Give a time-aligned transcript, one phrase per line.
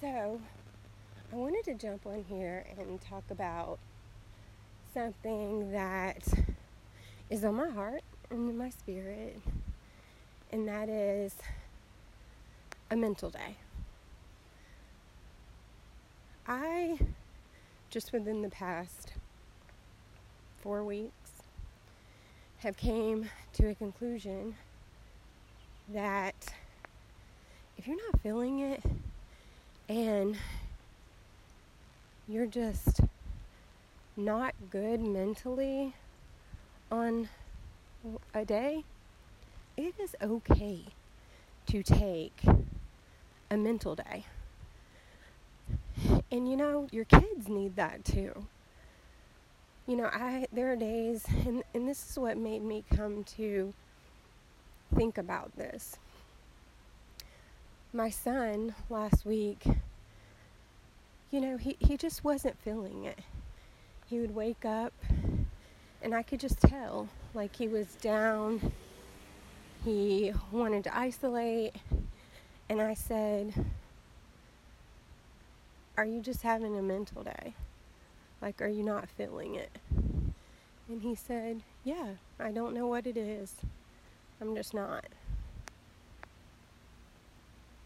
[0.00, 0.40] So,
[1.32, 3.80] I wanted to jump on here and talk about
[4.94, 6.22] something that
[7.30, 9.40] is on my heart and in my spirit,
[10.52, 11.34] and that is
[12.92, 13.56] a mental day.
[16.46, 17.00] I
[17.90, 19.14] just within the past
[20.62, 21.42] four weeks
[22.58, 24.54] have came to a conclusion
[25.88, 26.54] that
[27.76, 28.80] if you're not feeling it
[29.88, 30.36] and
[32.28, 33.00] you're just
[34.16, 35.94] not good mentally
[36.90, 37.28] on
[38.34, 38.84] a day,
[39.76, 40.80] it is okay
[41.66, 42.42] to take
[43.50, 44.24] a mental day.
[46.30, 48.46] And you know, your kids need that too.
[49.86, 53.72] You know, I there are days and, and this is what made me come to
[54.94, 55.96] think about this.
[57.92, 59.64] My son last week,
[61.30, 63.18] you know, he, he just wasn't feeling it.
[64.10, 64.92] He would wake up
[66.02, 68.72] and I could just tell like he was down.
[69.84, 71.76] He wanted to isolate.
[72.68, 73.54] And I said,
[75.96, 77.54] Are you just having a mental day?
[78.42, 79.70] Like, are you not feeling it?
[80.88, 82.08] And he said, Yeah,
[82.38, 83.54] I don't know what it is.
[84.42, 85.06] I'm just not.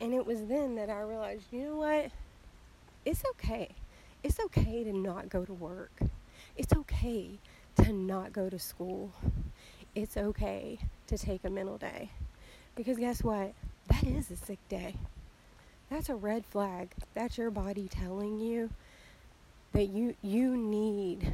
[0.00, 2.10] And it was then that I realized, you know what?
[3.04, 3.68] It's okay.
[4.22, 5.92] It's okay to not go to work.
[6.56, 7.38] It's okay
[7.76, 9.12] to not go to school.
[9.94, 12.10] It's okay to take a mental day.
[12.76, 13.52] Because guess what?
[13.88, 14.94] That is a sick day.
[15.90, 16.90] That's a red flag.
[17.14, 18.70] That's your body telling you
[19.72, 21.32] that you you need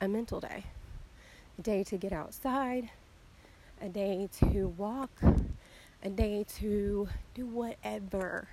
[0.00, 0.64] a mental day.
[1.58, 2.90] A day to get outside,
[3.80, 5.10] a day to walk,
[6.06, 8.46] a day to do whatever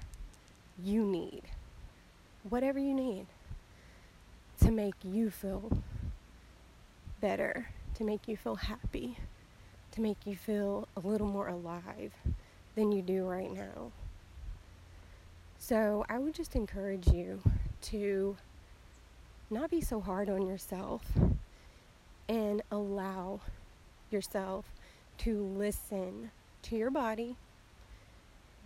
[0.84, 1.44] you need.
[2.50, 3.28] Whatever you need
[4.60, 5.78] to make you feel
[7.22, 9.20] better, to make you feel happy,
[9.92, 12.12] to make you feel a little more alive
[12.74, 13.92] than you do right now.
[15.60, 17.40] So I would just encourage you
[17.82, 18.36] to
[19.52, 21.04] not be so hard on yourself
[22.28, 23.42] and allow
[24.10, 24.66] yourself
[25.20, 26.32] to listen
[26.64, 27.36] to your body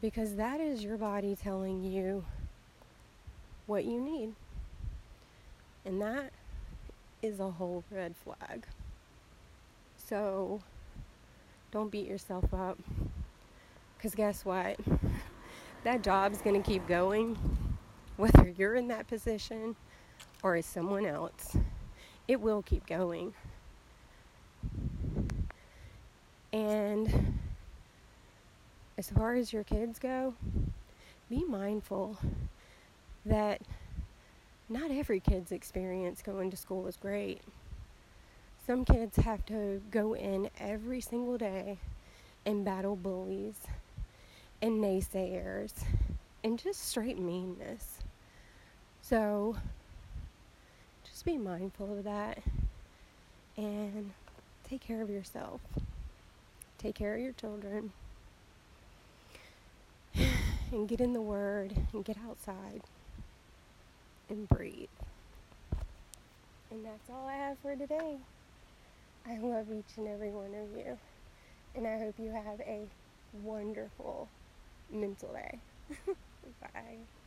[0.01, 2.23] because that is your body telling you
[3.65, 4.33] what you need.
[5.85, 6.31] And that
[7.21, 8.65] is a whole red flag.
[9.97, 10.61] So
[11.71, 12.77] don't beat yourself up.
[13.97, 14.77] Because guess what?
[15.83, 17.37] That job's going to keep going,
[18.17, 19.73] whether you're in that position
[20.43, 21.55] or is someone else.
[22.27, 23.33] It will keep going.
[26.51, 27.37] And
[28.97, 30.33] as far as your kids go,
[31.29, 32.17] be mindful
[33.25, 33.61] that
[34.69, 37.41] not every kid's experience going to school is great.
[38.65, 41.77] Some kids have to go in every single day
[42.45, 43.55] and battle bullies
[44.61, 45.73] and naysayers
[46.43, 47.99] and just straight meanness.
[49.01, 49.55] So
[51.05, 52.39] just be mindful of that
[53.55, 54.11] and
[54.67, 55.61] take care of yourself.
[56.77, 57.91] Take care of your children.
[60.71, 62.81] And get in the Word and get outside
[64.29, 64.89] and breathe.
[66.71, 68.17] And that's all I have for today.
[69.25, 70.97] I love each and every one of you.
[71.75, 72.89] And I hope you have a
[73.33, 74.29] wonderful
[74.91, 75.61] mental day.
[76.61, 77.26] Bye.